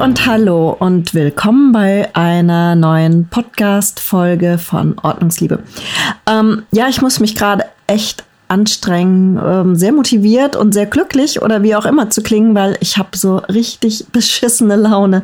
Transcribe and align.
und 0.00 0.24
hallo 0.24 0.74
und 0.78 1.12
willkommen 1.12 1.72
bei 1.72 2.08
einer 2.14 2.74
neuen 2.74 3.28
Podcast-Folge 3.28 4.56
von 4.56 4.98
Ordnungsliebe. 5.02 5.62
Ähm, 6.26 6.62
ja, 6.72 6.88
ich 6.88 7.02
muss 7.02 7.20
mich 7.20 7.36
gerade 7.36 7.66
echt 7.86 8.24
anstrengen, 8.48 9.38
ähm, 9.44 9.76
sehr 9.76 9.92
motiviert 9.92 10.56
und 10.56 10.72
sehr 10.72 10.86
glücklich 10.86 11.42
oder 11.42 11.62
wie 11.62 11.76
auch 11.76 11.84
immer 11.84 12.08
zu 12.08 12.22
klingen, 12.22 12.54
weil 12.54 12.78
ich 12.80 12.96
habe 12.96 13.14
so 13.14 13.36
richtig 13.36 14.06
beschissene 14.12 14.76
Laune. 14.76 15.22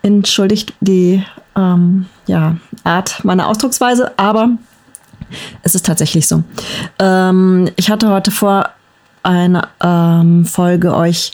Entschuldigt 0.00 0.72
die 0.80 1.22
ähm, 1.54 2.06
ja, 2.26 2.56
Art 2.84 3.22
meiner 3.26 3.46
Ausdrucksweise, 3.46 4.12
aber 4.16 4.52
es 5.62 5.74
ist 5.74 5.84
tatsächlich 5.84 6.26
so. 6.26 6.44
Ähm, 6.98 7.68
ich 7.76 7.90
hatte 7.90 8.08
heute 8.08 8.30
vor, 8.30 8.70
eine 9.22 9.68
ähm, 9.82 10.46
Folge 10.46 10.94
euch 10.94 11.32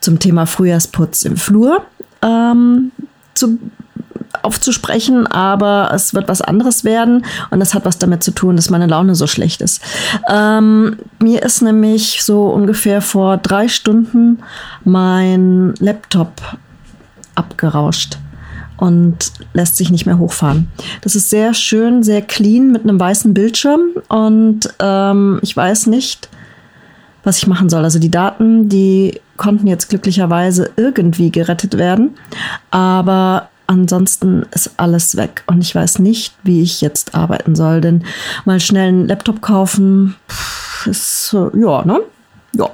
zum 0.00 0.18
Thema 0.18 0.46
Frühjahrsputz 0.46 1.22
im 1.24 1.36
Flur 1.36 1.84
ähm, 2.22 2.92
zu, 3.34 3.58
aufzusprechen, 4.42 5.26
aber 5.26 5.90
es 5.92 6.14
wird 6.14 6.28
was 6.28 6.40
anderes 6.40 6.84
werden 6.84 7.24
und 7.50 7.60
das 7.60 7.74
hat 7.74 7.84
was 7.84 7.98
damit 7.98 8.22
zu 8.22 8.30
tun, 8.30 8.56
dass 8.56 8.70
meine 8.70 8.86
Laune 8.86 9.14
so 9.14 9.26
schlecht 9.26 9.60
ist. 9.60 9.82
Ähm, 10.30 10.96
mir 11.20 11.42
ist 11.42 11.62
nämlich 11.62 12.22
so 12.22 12.48
ungefähr 12.48 13.02
vor 13.02 13.38
drei 13.38 13.68
Stunden 13.68 14.38
mein 14.84 15.74
Laptop 15.78 16.30
abgerauscht 17.34 18.18
und 18.76 19.32
lässt 19.52 19.76
sich 19.76 19.90
nicht 19.90 20.06
mehr 20.06 20.18
hochfahren. 20.18 20.68
Das 21.00 21.16
ist 21.16 21.30
sehr 21.30 21.54
schön, 21.54 22.02
sehr 22.02 22.22
clean 22.22 22.72
mit 22.72 22.84
einem 22.84 23.00
weißen 23.00 23.34
Bildschirm 23.34 23.80
und 24.08 24.68
ähm, 24.80 25.40
ich 25.42 25.56
weiß 25.56 25.86
nicht, 25.86 26.28
was 27.26 27.38
ich 27.38 27.46
machen 27.46 27.68
soll. 27.68 27.82
Also 27.82 27.98
die 27.98 28.10
Daten, 28.10 28.68
die 28.68 29.20
konnten 29.36 29.66
jetzt 29.66 29.88
glücklicherweise 29.88 30.70
irgendwie 30.76 31.30
gerettet 31.30 31.76
werden, 31.76 32.14
aber 32.70 33.48
ansonsten 33.66 34.46
ist 34.52 34.70
alles 34.76 35.16
weg 35.16 35.42
und 35.48 35.60
ich 35.60 35.74
weiß 35.74 35.98
nicht, 35.98 36.34
wie 36.44 36.62
ich 36.62 36.80
jetzt 36.80 37.14
arbeiten 37.14 37.56
soll, 37.56 37.80
denn 37.80 38.04
mal 38.44 38.60
schnell 38.60 38.88
einen 38.88 39.08
Laptop 39.08 39.42
kaufen 39.42 40.14
ist 40.86 41.32
ja, 41.32 41.84
ne? 41.84 42.00
Ja. 42.52 42.70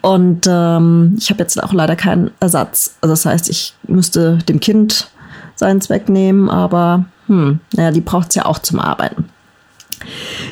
Und 0.00 0.46
ähm, 0.48 1.14
ich 1.18 1.28
habe 1.30 1.42
jetzt 1.42 1.62
auch 1.62 1.74
leider 1.74 1.96
keinen 1.96 2.30
Ersatz. 2.40 2.96
Also 3.02 3.12
das 3.12 3.26
heißt, 3.26 3.50
ich 3.50 3.74
müsste 3.86 4.38
dem 4.48 4.58
Kind 4.58 5.10
seinen 5.54 5.82
Zweck 5.82 6.08
nehmen, 6.08 6.48
aber 6.48 7.04
hm, 7.26 7.60
naja, 7.74 7.90
die 7.90 8.00
braucht 8.00 8.30
es 8.30 8.36
ja 8.36 8.46
auch 8.46 8.58
zum 8.58 8.80
Arbeiten. 8.80 9.26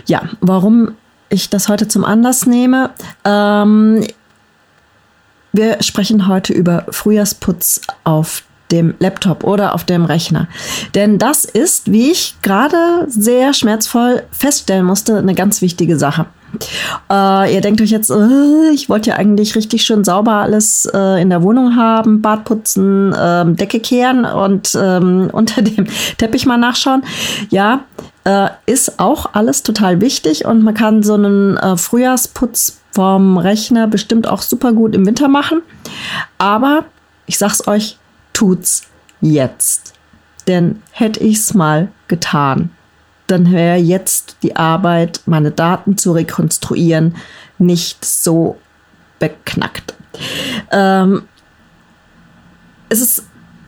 Ja, 0.06 0.28
warum 0.40 0.92
ich 1.34 1.50
das 1.50 1.68
heute 1.68 1.88
zum 1.88 2.04
Anlass 2.04 2.46
nehme. 2.46 2.90
Ähm, 3.24 4.06
wir 5.52 5.82
sprechen 5.82 6.26
heute 6.28 6.52
über 6.52 6.84
Frühjahrsputz 6.90 7.80
auf 8.02 8.42
dem 8.72 8.94
Laptop 8.98 9.44
oder 9.44 9.74
auf 9.74 9.84
dem 9.84 10.04
Rechner. 10.04 10.48
Denn 10.94 11.18
das 11.18 11.44
ist, 11.44 11.92
wie 11.92 12.10
ich 12.10 12.34
gerade 12.42 13.06
sehr 13.06 13.54
schmerzvoll 13.54 14.24
feststellen 14.32 14.86
musste, 14.86 15.18
eine 15.18 15.34
ganz 15.34 15.62
wichtige 15.62 15.96
Sache. 15.96 16.26
Äh, 17.10 17.54
ihr 17.54 17.60
denkt 17.60 17.80
euch 17.80 17.90
jetzt, 17.90 18.10
äh, 18.10 18.70
ich 18.72 18.88
wollte 18.88 19.10
ja 19.10 19.16
eigentlich 19.16 19.54
richtig 19.54 19.82
schön 19.82 20.04
sauber 20.04 20.34
alles 20.34 20.88
äh, 20.92 21.20
in 21.20 21.30
der 21.30 21.42
Wohnung 21.42 21.76
haben, 21.76 22.22
Bad 22.22 22.44
putzen, 22.44 23.14
ähm, 23.18 23.56
Decke 23.56 23.80
kehren 23.80 24.24
und 24.24 24.76
ähm, 24.80 25.28
unter 25.32 25.62
dem 25.62 25.86
Teppich 26.18 26.46
mal 26.46 26.58
nachschauen. 26.58 27.02
Ja, 27.50 27.84
äh, 28.24 28.48
ist 28.66 28.98
auch 28.98 29.34
alles 29.34 29.62
total 29.62 30.00
wichtig 30.00 30.44
und 30.44 30.62
man 30.62 30.74
kann 30.74 31.02
so 31.02 31.14
einen 31.14 31.56
äh, 31.56 31.76
Frühjahrsputz 31.76 32.80
vom 32.90 33.36
Rechner 33.38 33.86
bestimmt 33.86 34.26
auch 34.26 34.42
super 34.42 34.72
gut 34.72 34.94
im 34.94 35.06
Winter 35.06 35.28
machen. 35.28 35.62
Aber 36.38 36.86
ich 37.26 37.38
sag's 37.38 37.66
euch, 37.66 37.98
tut's 38.32 38.84
jetzt. 39.20 39.94
Denn 40.46 40.82
hätte 40.90 41.20
ich's 41.20 41.54
mal 41.54 41.88
getan, 42.08 42.70
dann 43.26 43.50
wäre 43.52 43.78
jetzt 43.78 44.36
die 44.42 44.56
Arbeit, 44.56 45.22
meine 45.26 45.50
Daten 45.50 45.96
zu 45.96 46.12
rekonstruieren, 46.12 47.16
nicht 47.58 48.04
so 48.04 48.58
beknackt. 49.18 49.94
Ähm, 50.70 51.22
es 52.90 53.00
ist 53.00 53.24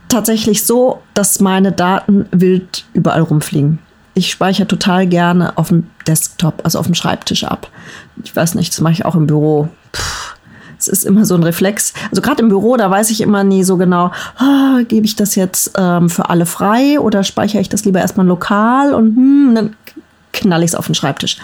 tatsächlich 0.08 0.64
so, 0.64 1.02
dass 1.14 1.40
meine 1.40 1.72
Daten 1.72 2.28
wild 2.30 2.84
überall 2.92 3.22
rumfliegen 3.22 3.80
ich 4.16 4.30
speichere 4.30 4.66
total 4.66 5.06
gerne 5.06 5.56
auf 5.58 5.68
dem 5.68 5.88
Desktop, 6.06 6.62
also 6.64 6.78
auf 6.78 6.86
dem 6.86 6.94
Schreibtisch 6.94 7.44
ab. 7.44 7.68
Ich 8.24 8.34
weiß 8.34 8.54
nicht, 8.54 8.72
das 8.72 8.80
mache 8.80 8.94
ich 8.94 9.04
auch 9.04 9.14
im 9.14 9.26
Büro. 9.26 9.68
es 10.78 10.88
ist 10.88 11.04
immer 11.04 11.26
so 11.26 11.34
ein 11.34 11.42
Reflex. 11.42 11.92
Also 12.10 12.22
gerade 12.22 12.42
im 12.42 12.48
Büro, 12.48 12.78
da 12.78 12.90
weiß 12.90 13.10
ich 13.10 13.20
immer 13.20 13.44
nie 13.44 13.62
so 13.62 13.76
genau, 13.76 14.10
ah, 14.38 14.80
gebe 14.88 15.04
ich 15.04 15.16
das 15.16 15.34
jetzt 15.34 15.72
ähm, 15.76 16.08
für 16.08 16.30
alle 16.30 16.46
frei 16.46 16.98
oder 16.98 17.24
speichere 17.24 17.60
ich 17.60 17.68
das 17.68 17.84
lieber 17.84 18.00
erstmal 18.00 18.26
lokal 18.26 18.94
und 18.94 19.16
hm, 19.16 19.54
dann 19.54 19.76
knall 20.32 20.62
ich 20.62 20.70
es 20.70 20.74
auf 20.74 20.86
den 20.86 20.94
Schreibtisch. 20.94 21.36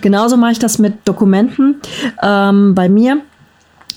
Genauso 0.00 0.36
mache 0.36 0.52
ich 0.52 0.58
das 0.58 0.78
mit 0.78 1.06
Dokumenten 1.06 1.76
ähm, 2.20 2.74
bei 2.74 2.88
mir 2.88 3.20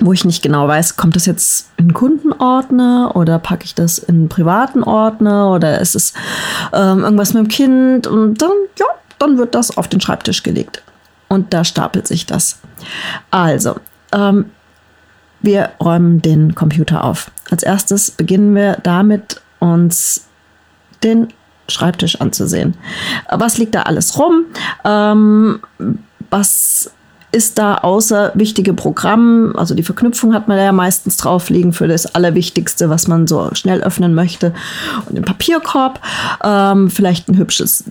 wo 0.01 0.13
ich 0.13 0.25
nicht 0.25 0.41
genau 0.41 0.67
weiß, 0.67 0.97
kommt 0.97 1.15
das 1.15 1.25
jetzt 1.25 1.69
in 1.77 1.93
Kundenordner 1.93 3.11
oder 3.15 3.39
packe 3.39 3.65
ich 3.65 3.75
das 3.75 3.99
in 3.99 4.15
einen 4.15 4.29
privaten 4.29 4.83
Ordner 4.83 5.51
oder 5.51 5.79
ist 5.79 5.95
es 5.95 6.13
ähm, 6.73 7.03
irgendwas 7.03 7.33
mit 7.33 7.45
dem 7.45 7.47
Kind 7.47 8.07
und 8.07 8.41
dann, 8.41 8.51
ja, 8.77 8.87
dann 9.19 9.37
wird 9.37 9.55
das 9.55 9.77
auf 9.77 9.87
den 9.87 10.01
Schreibtisch 10.01 10.43
gelegt. 10.43 10.83
Und 11.27 11.53
da 11.53 11.63
stapelt 11.63 12.07
sich 12.07 12.25
das. 12.25 12.59
Also, 13.29 13.75
ähm, 14.11 14.45
wir 15.41 15.71
räumen 15.79 16.21
den 16.21 16.55
Computer 16.55 17.03
auf. 17.03 17.31
Als 17.49 17.63
erstes 17.63 18.11
beginnen 18.11 18.53
wir 18.55 18.77
damit, 18.83 19.41
uns 19.59 20.27
den 21.03 21.27
Schreibtisch 21.67 22.19
anzusehen. 22.19 22.75
Was 23.29 23.57
liegt 23.57 23.75
da 23.75 23.83
alles 23.83 24.17
rum? 24.19 24.45
Ähm, 24.83 25.61
was 26.29 26.91
ist 27.31 27.57
da 27.57 27.75
außer 27.75 28.31
wichtige 28.35 28.73
Programme, 28.73 29.53
also 29.57 29.73
die 29.73 29.83
Verknüpfung 29.83 30.33
hat 30.33 30.47
man 30.47 30.57
ja 30.57 30.71
meistens 30.71 31.17
drauf 31.17 31.49
liegen 31.49 31.71
für 31.71 31.87
das 31.87 32.13
Allerwichtigste, 32.13 32.89
was 32.89 33.07
man 33.07 33.27
so 33.27 33.49
schnell 33.53 33.81
öffnen 33.81 34.13
möchte. 34.13 34.53
Und 35.05 35.15
den 35.15 35.23
Papierkorb, 35.23 36.01
ähm, 36.43 36.89
vielleicht 36.89 37.29
ein 37.29 37.37
hübsches 37.37 37.85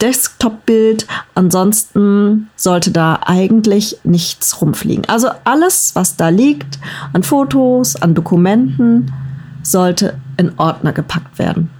Desktop-Bild. 0.00 1.06
Ansonsten 1.34 2.50
sollte 2.56 2.90
da 2.90 3.20
eigentlich 3.24 3.98
nichts 4.04 4.60
rumfliegen. 4.60 5.04
Also 5.08 5.28
alles, 5.44 5.94
was 5.94 6.16
da 6.16 6.28
liegt, 6.28 6.78
an 7.12 7.22
Fotos, 7.22 7.96
an 7.96 8.14
Dokumenten, 8.14 9.12
sollte 9.62 10.14
in 10.36 10.52
Ordner 10.58 10.92
gepackt 10.92 11.38
werden. 11.38 11.70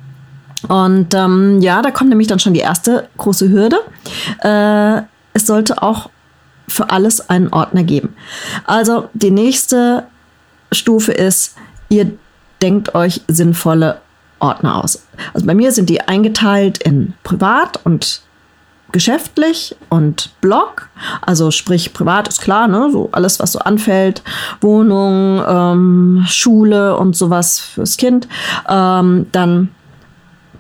Und 0.68 1.14
ähm, 1.14 1.60
ja, 1.60 1.82
da 1.82 1.90
kommt 1.90 2.10
nämlich 2.10 2.28
dann 2.28 2.38
schon 2.38 2.54
die 2.54 2.60
erste 2.60 3.08
große 3.18 3.50
Hürde. 3.50 3.76
Äh, 4.40 5.02
es 5.34 5.46
sollte 5.46 5.82
auch 5.82 6.08
für 6.68 6.90
alles 6.90 7.28
einen 7.28 7.48
Ordner 7.48 7.82
geben. 7.82 8.16
Also 8.64 9.08
die 9.12 9.30
nächste 9.30 10.04
Stufe 10.72 11.12
ist, 11.12 11.56
ihr 11.88 12.12
denkt 12.62 12.94
euch 12.94 13.20
sinnvolle 13.28 14.00
Ordner 14.38 14.82
aus. 14.82 15.06
Also 15.32 15.46
bei 15.46 15.54
mir 15.54 15.72
sind 15.72 15.88
die 15.90 16.02
eingeteilt 16.02 16.78
in 16.78 17.14
privat 17.22 17.80
und 17.84 18.22
geschäftlich 18.92 19.74
und 19.90 20.30
Blog. 20.40 20.88
Also 21.20 21.50
sprich 21.50 21.92
privat 21.92 22.28
ist 22.28 22.40
klar, 22.40 22.68
ne? 22.68 22.90
so 22.92 23.08
alles 23.12 23.40
was 23.40 23.52
so 23.52 23.58
anfällt, 23.58 24.22
Wohnung, 24.60 25.42
ähm, 25.46 26.24
Schule 26.28 26.96
und 26.96 27.16
sowas 27.16 27.58
fürs 27.58 27.96
Kind. 27.96 28.28
Ähm, 28.68 29.26
dann 29.32 29.74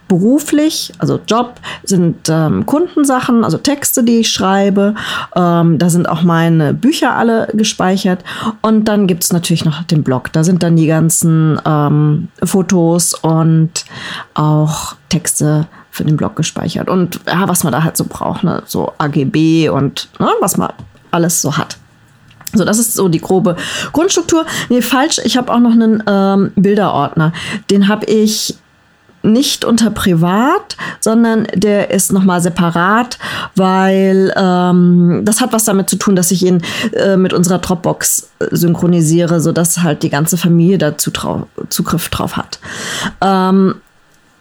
beruflich, 0.08 0.92
also 0.98 1.20
Job, 1.26 1.54
sind 1.82 2.28
ähm, 2.28 2.66
Kundensachen, 2.66 3.44
also 3.44 3.58
Texte, 3.58 4.04
die 4.04 4.20
ich 4.20 4.30
schreibe. 4.30 4.94
Ähm, 5.34 5.78
da 5.78 5.88
sind 5.88 6.08
auch 6.08 6.22
meine 6.22 6.74
Bücher 6.74 7.16
alle 7.16 7.48
gespeichert. 7.52 8.22
Und 8.62 8.86
dann 8.86 9.06
gibt 9.06 9.24
es 9.24 9.32
natürlich 9.32 9.64
noch 9.64 9.82
den 9.84 10.02
Blog. 10.02 10.32
Da 10.32 10.44
sind 10.44 10.62
dann 10.62 10.76
die 10.76 10.86
ganzen 10.86 11.60
ähm, 11.64 12.28
Fotos 12.42 13.14
und 13.14 13.84
auch 14.34 14.96
Texte 15.08 15.66
für 15.90 16.04
den 16.04 16.16
Blog 16.16 16.36
gespeichert. 16.36 16.88
Und 16.88 17.20
ja, 17.26 17.48
was 17.48 17.62
man 17.64 17.72
da 17.72 17.84
halt 17.84 17.96
so 17.96 18.04
braucht, 18.08 18.44
ne? 18.44 18.62
so 18.66 18.92
AGB 18.98 19.68
und 19.68 20.08
ne, 20.18 20.28
was 20.40 20.56
man 20.56 20.72
alles 21.12 21.40
so 21.40 21.56
hat. 21.56 21.76
So, 22.52 22.64
das 22.64 22.78
ist 22.78 22.94
so 22.94 23.08
die 23.08 23.20
grobe 23.20 23.56
Grundstruktur. 23.92 24.46
Nee, 24.68 24.82
falsch. 24.82 25.20
Ich 25.24 25.36
habe 25.36 25.52
auch 25.52 25.58
noch 25.58 25.72
einen 25.72 26.02
ähm, 26.06 26.52
Bilderordner. 26.56 27.32
Den 27.70 27.88
habe 27.88 28.06
ich 28.06 28.56
nicht 29.24 29.64
unter 29.64 29.90
privat, 29.90 30.76
sondern 31.00 31.46
der 31.54 31.90
ist 31.90 32.12
nochmal 32.12 32.40
separat, 32.40 33.18
weil 33.56 34.32
ähm, 34.36 35.22
das 35.24 35.40
hat 35.40 35.52
was 35.52 35.64
damit 35.64 35.88
zu 35.88 35.96
tun, 35.96 36.16
dass 36.16 36.30
ich 36.30 36.44
ihn 36.44 36.62
äh, 36.92 37.16
mit 37.16 37.32
unserer 37.32 37.58
Dropbox 37.58 38.28
äh, 38.38 38.46
synchronisiere, 38.50 39.40
sodass 39.40 39.82
halt 39.82 40.02
die 40.02 40.10
ganze 40.10 40.36
Familie 40.36 40.78
dazu 40.78 41.10
trau 41.10 41.46
Zugriff 41.70 42.08
drauf 42.10 42.36
hat. 42.36 42.58
Ähm, 43.20 43.76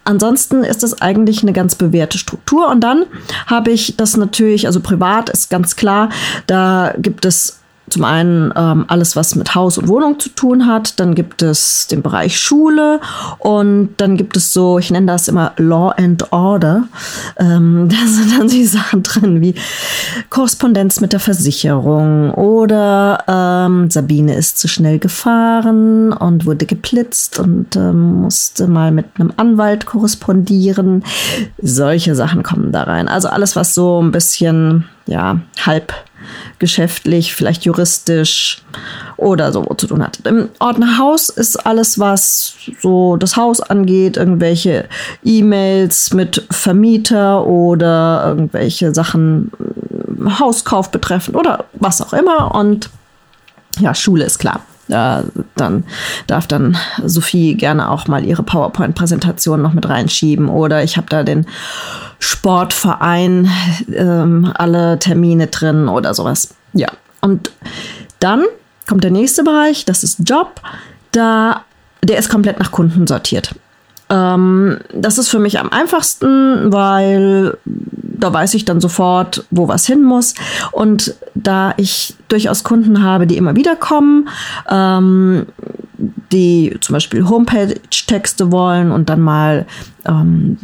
Ansonsten 0.05 0.65
ist 0.65 0.83
das 0.83 1.01
eigentlich 1.01 1.43
eine 1.43 1.53
ganz 1.53 1.75
bewährte 1.75 2.17
Struktur. 2.17 2.67
Und 2.67 2.81
dann 2.81 3.05
habe 3.47 3.71
ich 3.71 3.95
das 3.95 4.17
natürlich, 4.17 4.67
also 4.67 4.81
privat 4.81 5.29
ist 5.29 5.49
ganz 5.49 5.77
klar, 5.77 6.09
da 6.45 6.93
gibt 6.97 7.23
es 7.23 7.62
zum 7.93 8.03
einen 8.05 8.51
ähm, 8.55 8.85
alles, 8.87 9.15
was 9.15 9.35
mit 9.35 9.53
Haus 9.53 9.77
und 9.77 9.87
Wohnung 9.87 10.19
zu 10.19 10.29
tun 10.29 10.65
hat. 10.65 10.99
Dann 10.99 11.13
gibt 11.13 11.43
es 11.43 11.85
den 11.87 12.01
Bereich 12.01 12.39
Schule 12.39 12.99
und 13.37 13.89
dann 13.97 14.17
gibt 14.17 14.35
es 14.35 14.51
so, 14.51 14.79
ich 14.79 14.89
nenne 14.89 15.05
das 15.05 15.27
immer 15.27 15.53
Law 15.57 15.93
and 15.95 16.31
Order. 16.33 16.85
Ähm, 17.37 17.87
da 17.91 18.07
sind 18.07 18.39
dann 18.39 18.47
die 18.47 18.65
Sachen 18.65 19.03
drin 19.03 19.41
wie 19.41 19.53
Korrespondenz 20.31 21.01
mit 21.01 21.13
der 21.13 21.19
Versicherung 21.19 22.31
oder 22.31 23.23
ähm, 23.27 23.91
Sabine 23.91 24.35
ist 24.35 24.57
zu 24.57 24.67
schnell 24.67 24.97
gefahren 24.97 26.13
und 26.13 26.47
wurde 26.47 26.65
geblitzt 26.65 27.39
und 27.39 27.75
ähm, 27.75 28.21
musste 28.21 28.67
mal 28.67 28.91
mit 28.91 29.05
einem 29.19 29.31
Anwalt 29.37 29.85
korrespondieren. 29.85 31.03
Solche 31.61 32.15
Sachen 32.15 32.41
kommen 32.41 32.71
da 32.71 32.83
rein. 32.83 33.07
Also 33.07 33.27
alles, 33.27 33.55
was 33.55 33.75
so 33.75 34.01
ein 34.01 34.11
bisschen, 34.11 34.85
ja, 35.05 35.39
halb 35.63 35.93
geschäftlich, 36.59 37.33
vielleicht 37.33 37.65
juristisch 37.65 38.61
oder 39.17 39.51
so 39.51 39.63
zu 39.77 39.87
tun 39.87 40.03
hat. 40.03 40.19
Im 40.25 40.49
Ordnerhaus 40.59 41.29
ist 41.29 41.57
alles, 41.65 41.99
was 41.99 42.55
so 42.81 43.17
das 43.17 43.37
Haus 43.37 43.61
angeht, 43.61 44.17
irgendwelche 44.17 44.85
E-Mails 45.23 46.13
mit 46.13 46.45
Vermieter 46.49 47.45
oder 47.45 48.23
irgendwelche 48.27 48.93
Sachen 48.93 49.51
Hauskauf 50.39 50.91
betreffend 50.91 51.35
oder 51.35 51.65
was 51.73 52.01
auch 52.01 52.13
immer. 52.13 52.53
Und 52.55 52.89
ja, 53.79 53.93
Schule 53.93 54.25
ist 54.25 54.39
klar. 54.39 54.61
Ja, 54.87 55.23
dann 55.55 55.85
darf 56.27 56.47
dann 56.47 56.77
Sophie 57.03 57.55
gerne 57.55 57.89
auch 57.89 58.07
mal 58.07 58.25
ihre 58.25 58.43
PowerPoint-Präsentation 58.43 59.61
noch 59.61 59.73
mit 59.73 59.87
reinschieben. 59.87 60.49
Oder 60.49 60.83
ich 60.83 60.97
habe 60.97 61.07
da 61.09 61.23
den 61.23 61.45
Sportverein, 62.19 63.49
ähm, 63.93 64.51
alle 64.55 64.99
Termine 64.99 65.47
drin 65.47 65.87
oder 65.87 66.13
sowas. 66.13 66.53
Ja. 66.73 66.89
Und 67.21 67.51
dann 68.19 68.43
kommt 68.87 69.03
der 69.03 69.11
nächste 69.11 69.43
Bereich, 69.43 69.85
das 69.85 70.03
ist 70.03 70.27
Job. 70.29 70.59
Da, 71.11 71.63
der 72.03 72.17
ist 72.17 72.29
komplett 72.29 72.59
nach 72.59 72.71
Kunden 72.71 73.07
sortiert. 73.07 73.55
Ähm, 74.13 74.77
das 74.93 75.17
ist 75.17 75.29
für 75.29 75.39
mich 75.39 75.59
am 75.59 75.69
einfachsten, 75.69 76.71
weil 76.71 77.57
da 77.65 78.31
weiß 78.31 78.53
ich 78.53 78.63
dann 78.63 78.79
sofort, 78.79 79.43
wo 79.49 79.67
was 79.67 79.85
hin 79.85 80.03
muss. 80.03 80.35
Und 80.71 81.15
da 81.33 81.73
ich 81.77 82.15
durchaus 82.29 82.63
Kunden 82.63 83.03
habe, 83.03 83.27
die 83.27 83.37
immer 83.37 83.55
wieder 83.55 83.75
kommen, 83.75 84.29
ähm, 84.69 85.47
die 86.31 86.77
zum 86.79 86.93
Beispiel 86.93 87.27
Homepage-Texte 87.27 88.51
wollen 88.51 88.91
und 88.91 89.09
dann 89.09 89.19
mal 89.19 89.65
ähm, 90.05 90.57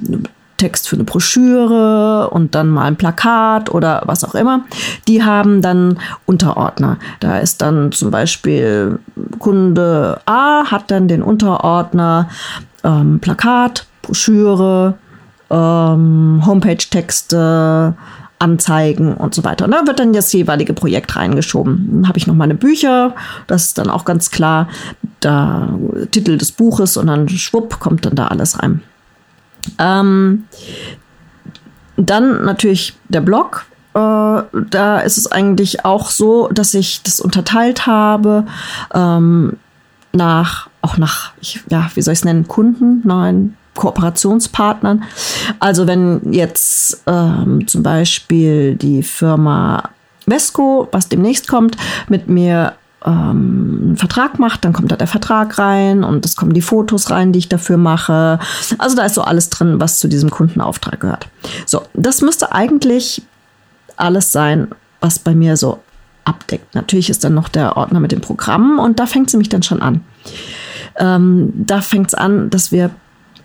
Text 0.58 0.90
für 0.90 0.98
eine 0.98 1.06
Broschüre 1.06 2.30
und 2.30 2.54
dann 2.54 2.70
mal 2.70 2.84
ein 2.84 2.98
Plakat 2.98 3.74
oder 3.74 4.04
was 4.06 4.24
auch 4.24 4.36
immer. 4.36 4.66
Die 5.08 5.24
haben 5.24 5.62
dann 5.62 5.98
Unterordner. 6.26 6.98
Da 7.20 7.40
ist 7.40 7.62
dann 7.62 7.92
zum 7.92 8.12
Beispiel 8.12 9.00
Kunde 9.40 10.20
A 10.26 10.66
hat 10.66 10.92
dann 10.92 11.08
den 11.08 11.24
Unterordner 11.24 12.30
ähm, 12.84 13.20
Plakat, 13.20 13.86
Broschüre, 14.02 14.96
ähm, 15.50 16.44
Homepage-Texte, 16.46 17.96
Anzeigen 18.40 19.16
und 19.16 19.36
so 19.36 19.44
weiter. 19.44 19.66
Und 19.66 19.72
da 19.72 19.86
wird 19.86 20.00
dann 20.00 20.14
das 20.14 20.32
jeweilige 20.32 20.74
Projekt 20.74 21.16
reingeschoben. 21.18 21.90
Dann 21.92 22.08
habe 22.08 22.18
ich 22.18 22.26
noch 22.26 22.36
meine 22.36 22.56
Bücher, 22.56 23.14
das 23.48 23.66
ist 23.66 23.78
dann 23.78 23.90
auch 23.90 24.06
ganz 24.06 24.32
klar, 24.32 24.70
der 25.24 25.70
Titel 26.12 26.38
des 26.38 26.54
Buches 26.54 26.96
und 26.96 27.08
dann 27.08 27.28
schwupp 27.28 27.80
kommt 27.80 28.06
dann 28.06 28.16
da 28.16 28.28
alles 28.28 28.58
rein. 28.60 28.82
Ähm, 29.78 30.46
dann 31.98 32.46
natürlich 32.46 32.98
der 33.10 33.22
Blog. 33.22 33.66
Äh, 33.94 33.98
da 34.00 35.00
ist 35.00 35.18
es 35.18 35.30
eigentlich 35.30 35.84
auch 35.84 36.10
so, 36.10 36.48
dass 36.48 36.74
ich 36.74 37.04
das 37.04 37.20
unterteilt 37.20 37.88
habe 37.88 38.46
ähm, 38.94 39.58
nach, 40.14 40.69
auch 40.82 40.98
nach, 40.98 41.34
ich, 41.42 41.60
ja, 41.70 41.90
wie 41.94 42.02
soll 42.02 42.14
ich 42.14 42.20
es 42.20 42.26
nennen, 42.26 42.48
Kunden, 42.48 43.02
nein, 43.06 43.56
Kooperationspartnern. 43.76 45.04
Also 45.60 45.88
wenn 45.88 46.34
jetzt 46.34 47.04
ähm, 47.08 47.68
zum 47.68 47.84
Beispiel 47.84 48.76
die 48.76 49.04
Firma 49.04 49.90
Vesco, 50.28 50.88
was 50.92 51.10
demnächst 51.10 51.48
kommt, 51.48 51.78
mit 52.08 52.28
mir 52.28 52.74
ähm, 53.06 53.80
einen 53.82 53.98
Vertrag 53.98 54.40
macht, 54.40 54.66
dann 54.66 54.74
kommt 54.74 54.92
da 54.92 54.96
der 54.96 55.08
Vertrag 55.08 55.58
rein 55.58 56.04
und 56.04 56.26
es 56.26 56.36
kommen 56.36 56.54
die 56.54 56.62
Fotos 56.62 57.10
rein, 57.10 57.32
die 57.32 57.40
ich 57.40 57.50
dafür 57.50 57.78
mache. 57.78 58.40
Also 58.78 58.96
da 58.96 59.06
ist 59.06 59.16
so 59.16 59.22
alles 59.22 59.50
drin, 59.50 59.80
was 59.80 60.00
zu 60.00 60.08
diesem 60.08 60.30
Kundenauftrag 60.30 61.00
gehört. 61.00 61.28
So, 61.66 61.84
das 61.94 62.22
müsste 62.22 62.52
eigentlich 62.52 63.22
alles 63.96 64.32
sein, 64.32 64.70
was 65.00 65.20
bei 65.20 65.34
mir 65.34 65.58
so 65.58 65.80
abdeckt. 66.26 66.76
Natürlich 66.76 67.10
ist 67.10 67.24
dann 67.24 67.34
noch 67.34 67.50
der 67.50 67.78
Ordner 67.78 68.00
mit 68.00 68.12
dem 68.12 68.22
Programm 68.22 68.80
und 68.80 69.00
da 69.00 69.06
fängt 69.06 69.28
es 69.28 69.34
nämlich 69.34 69.50
dann 69.50 69.64
schon 69.64 69.82
an. 69.82 70.02
Ähm, 71.00 71.52
da 71.56 71.82
fängt 71.82 72.10
es 72.10 72.14
an, 72.14 72.50
dass 72.50 72.72
wir 72.72 72.92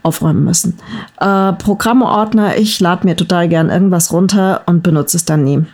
aufräumen 0.02 0.44
müssen. 0.44 0.78
Äh, 1.18 1.54
Programmordner, 1.54 2.56
ich 2.56 2.78
lade 2.78 3.06
mir 3.06 3.16
total 3.16 3.48
gern 3.48 3.70
irgendwas 3.70 4.12
runter 4.12 4.62
und 4.66 4.82
benutze 4.82 5.16
es 5.16 5.24
dann 5.24 5.44
nie. 5.44 5.64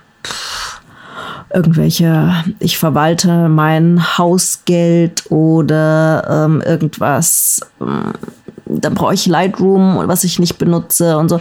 Irgendwelche, 1.53 2.33
ich 2.61 2.79
verwalte 2.79 3.49
mein 3.49 4.19
Hausgeld 4.19 5.31
oder 5.31 6.47
ähm, 6.47 6.63
irgendwas. 6.65 7.61
Ähm, 7.81 8.13
dann 8.67 8.95
brauche 8.95 9.15
ich 9.15 9.27
Lightroom, 9.27 10.03
was 10.07 10.23
ich 10.23 10.39
nicht 10.39 10.59
benutze 10.59 11.19
und 11.19 11.29
so. 11.29 11.41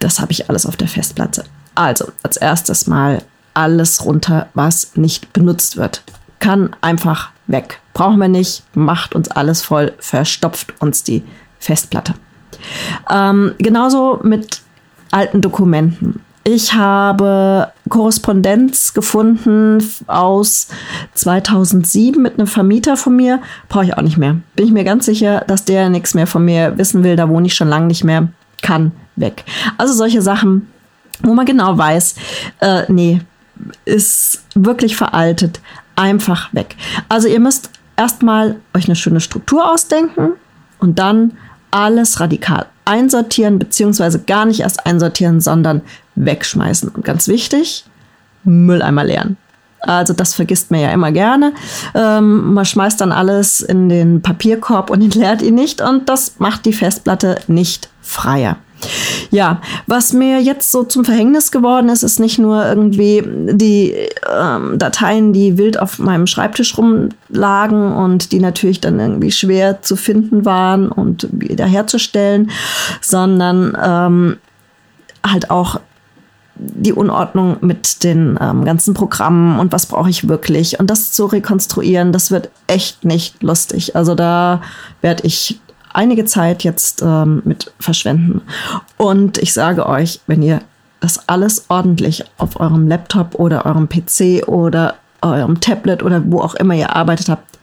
Das 0.00 0.18
habe 0.18 0.32
ich 0.32 0.48
alles 0.50 0.66
auf 0.66 0.76
der 0.76 0.88
Festplatte. 0.88 1.44
Also, 1.76 2.06
als 2.24 2.36
erstes 2.36 2.88
mal 2.88 3.22
alles 3.54 4.04
runter, 4.04 4.48
was 4.54 4.96
nicht 4.96 5.32
benutzt 5.32 5.76
wird. 5.76 6.02
Kann 6.40 6.74
einfach 6.80 7.30
weg. 7.46 7.80
Brauchen 7.98 8.20
wir 8.20 8.28
nicht, 8.28 8.62
macht 8.74 9.16
uns 9.16 9.28
alles 9.28 9.62
voll, 9.62 9.92
verstopft 9.98 10.72
uns 10.80 11.02
die 11.02 11.24
Festplatte. 11.58 12.14
Ähm, 13.10 13.56
genauso 13.58 14.20
mit 14.22 14.62
alten 15.10 15.40
Dokumenten. 15.40 16.20
Ich 16.44 16.74
habe 16.74 17.72
Korrespondenz 17.88 18.94
gefunden 18.94 19.82
aus 20.06 20.68
2007 21.14 22.22
mit 22.22 22.34
einem 22.34 22.46
Vermieter 22.46 22.96
von 22.96 23.16
mir. 23.16 23.40
Brauche 23.68 23.86
ich 23.86 23.96
auch 23.96 24.02
nicht 24.02 24.16
mehr. 24.16 24.36
Bin 24.54 24.66
ich 24.66 24.72
mir 24.72 24.84
ganz 24.84 25.04
sicher, 25.04 25.44
dass 25.48 25.64
der 25.64 25.88
nichts 25.88 26.14
mehr 26.14 26.28
von 26.28 26.44
mir 26.44 26.78
wissen 26.78 27.02
will. 27.02 27.16
Da 27.16 27.28
wohne 27.28 27.48
ich 27.48 27.54
schon 27.54 27.66
lange 27.66 27.88
nicht 27.88 28.04
mehr. 28.04 28.28
Kann 28.62 28.92
weg. 29.16 29.44
Also 29.76 29.92
solche 29.92 30.22
Sachen, 30.22 30.68
wo 31.24 31.34
man 31.34 31.46
genau 31.46 31.76
weiß, 31.76 32.14
äh, 32.60 32.82
nee, 32.86 33.22
ist 33.84 34.44
wirklich 34.54 34.96
veraltet. 34.96 35.58
Einfach 35.96 36.54
weg. 36.54 36.76
Also 37.08 37.26
ihr 37.26 37.40
müsst 37.40 37.70
erstmal 37.98 38.56
euch 38.74 38.86
eine 38.86 38.96
schöne 38.96 39.20
Struktur 39.20 39.70
ausdenken 39.70 40.32
und 40.78 40.98
dann 40.98 41.32
alles 41.70 42.20
radikal 42.20 42.66
einsortieren, 42.84 43.58
beziehungsweise 43.58 44.20
gar 44.20 44.46
nicht 44.46 44.60
erst 44.60 44.86
einsortieren, 44.86 45.40
sondern 45.40 45.82
wegschmeißen. 46.14 46.88
Und 46.88 47.04
ganz 47.04 47.28
wichtig, 47.28 47.84
Mülleimer 48.44 49.04
leeren. 49.04 49.36
Also 49.80 50.12
das 50.12 50.34
vergisst 50.34 50.70
man 50.70 50.80
ja 50.80 50.90
immer 50.90 51.12
gerne. 51.12 51.52
Ähm, 51.94 52.54
man 52.54 52.64
schmeißt 52.64 53.00
dann 53.00 53.12
alles 53.12 53.60
in 53.60 53.88
den 53.88 54.22
Papierkorb 54.22 54.90
und 54.90 55.02
entleert 55.02 55.42
ihn 55.48 55.54
nicht 55.54 55.80
und 55.80 56.08
das 56.08 56.38
macht 56.38 56.64
die 56.64 56.72
Festplatte 56.72 57.38
nicht 57.46 57.90
freier. 58.00 58.56
Ja, 59.30 59.60
was 59.86 60.12
mir 60.12 60.40
jetzt 60.40 60.72
so 60.72 60.84
zum 60.84 61.04
Verhängnis 61.04 61.50
geworden 61.50 61.88
ist, 61.88 62.02
ist 62.02 62.20
nicht 62.20 62.38
nur 62.38 62.64
irgendwie 62.64 63.22
die 63.26 63.94
ähm, 64.32 64.78
Dateien, 64.78 65.32
die 65.32 65.58
wild 65.58 65.78
auf 65.78 65.98
meinem 65.98 66.26
Schreibtisch 66.26 66.78
rumlagen 66.78 67.92
und 67.92 68.32
die 68.32 68.40
natürlich 68.40 68.80
dann 68.80 69.00
irgendwie 69.00 69.32
schwer 69.32 69.82
zu 69.82 69.96
finden 69.96 70.44
waren 70.44 70.88
und 70.88 71.28
wiederherzustellen, 71.32 72.50
sondern 73.00 73.76
ähm, 73.82 74.36
halt 75.24 75.50
auch 75.50 75.80
die 76.58 76.92
Unordnung 76.92 77.58
mit 77.60 78.02
den 78.02 78.38
ähm, 78.40 78.64
ganzen 78.64 78.94
Programmen 78.94 79.60
und 79.60 79.72
was 79.72 79.86
brauche 79.86 80.10
ich 80.10 80.28
wirklich 80.28 80.80
und 80.80 80.90
das 80.90 81.12
zu 81.12 81.26
rekonstruieren, 81.26 82.12
das 82.12 82.30
wird 82.30 82.50
echt 82.66 83.04
nicht 83.04 83.42
lustig. 83.42 83.94
Also 83.94 84.14
da 84.14 84.60
werde 85.00 85.24
ich 85.24 85.60
einige 85.98 86.24
Zeit 86.24 86.62
jetzt 86.62 87.02
ähm, 87.02 87.42
mit 87.44 87.72
verschwenden. 87.80 88.42
Und 88.96 89.36
ich 89.38 89.52
sage 89.52 89.86
euch, 89.86 90.20
wenn 90.28 90.42
ihr 90.42 90.60
das 91.00 91.28
alles 91.28 91.66
ordentlich 91.68 92.24
auf 92.38 92.60
eurem 92.60 92.86
Laptop 92.86 93.34
oder 93.34 93.66
eurem 93.66 93.88
PC 93.88 94.46
oder 94.46 94.94
eurem 95.22 95.60
Tablet 95.60 96.04
oder 96.04 96.22
wo 96.24 96.40
auch 96.40 96.54
immer 96.54 96.74
ihr 96.74 96.94
arbeitet 96.94 97.28
habt, 97.28 97.58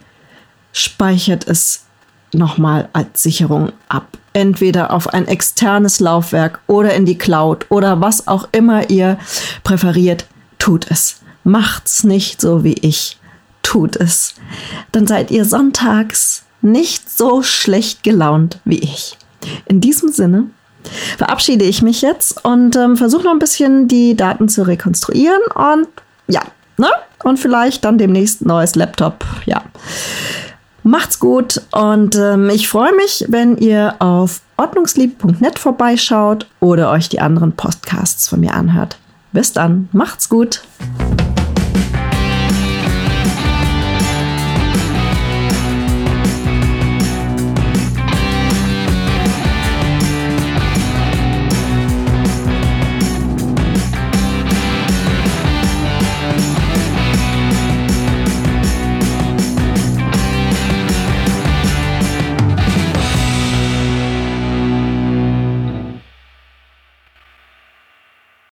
speichert 0.72 1.48
es 1.48 1.86
nochmal 2.34 2.90
als 2.92 3.22
Sicherung 3.22 3.72
ab. 3.88 4.06
Entweder 4.34 4.92
auf 4.92 5.14
ein 5.14 5.26
externes 5.26 5.98
Laufwerk 6.00 6.60
oder 6.66 6.92
in 6.92 7.06
die 7.06 7.16
Cloud 7.16 7.64
oder 7.70 8.02
was 8.02 8.28
auch 8.28 8.48
immer 8.52 8.90
ihr 8.90 9.16
präferiert, 9.64 10.26
tut 10.58 10.90
es. 10.90 11.22
Macht's 11.42 12.04
nicht 12.04 12.42
so 12.42 12.64
wie 12.64 12.74
ich. 12.74 13.18
Tut 13.62 13.96
es. 13.96 14.34
Dann 14.92 15.06
seid 15.06 15.30
ihr 15.30 15.46
sonntags 15.46 16.45
nicht 16.62 17.10
so 17.10 17.42
schlecht 17.42 18.02
gelaunt 18.02 18.58
wie 18.64 18.78
ich. 18.78 19.16
In 19.66 19.80
diesem 19.80 20.10
Sinne 20.10 20.44
verabschiede 21.18 21.64
ich 21.64 21.82
mich 21.82 22.02
jetzt 22.02 22.44
und 22.44 22.76
ähm, 22.76 22.96
versuche 22.96 23.24
noch 23.24 23.32
ein 23.32 23.38
bisschen 23.38 23.88
die 23.88 24.16
Daten 24.16 24.48
zu 24.48 24.62
rekonstruieren. 24.62 25.42
Und 25.54 25.88
ja, 26.28 26.42
Ne? 26.78 26.88
Und 27.24 27.38
vielleicht 27.38 27.84
dann 27.84 27.98
demnächst 27.98 28.44
neues 28.44 28.74
Laptop. 28.74 29.24
Ja. 29.46 29.62
Macht's 30.82 31.18
gut 31.18 31.62
und 31.72 32.14
ähm, 32.14 32.48
ich 32.48 32.68
freue 32.68 32.94
mich, 32.94 33.24
wenn 33.28 33.56
ihr 33.56 33.96
auf 33.98 34.40
ordnungslieb.net 34.56 35.58
vorbeischaut 35.58 36.46
oder 36.60 36.92
euch 36.92 37.08
die 37.08 37.20
anderen 37.20 37.52
Podcasts 37.52 38.28
von 38.28 38.38
mir 38.38 38.54
anhört. 38.54 38.96
Bis 39.32 39.52
dann, 39.52 39.88
macht's 39.92 40.28
gut. 40.28 40.62